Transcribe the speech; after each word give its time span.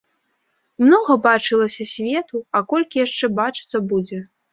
Многа 0.83 1.17
бачылася 1.25 1.85
свету, 1.93 2.41
а 2.57 2.61
колькі 2.71 3.03
яшчэ 3.05 3.25
бачыцца 3.41 3.83
будзе. 3.93 4.19